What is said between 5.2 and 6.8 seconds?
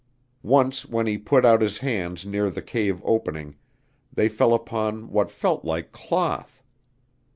felt like cloth.